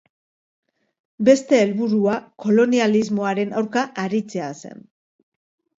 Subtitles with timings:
[1.29, 2.17] Beste helburua
[2.47, 4.85] kolonialismoaren aurka aritzea zen.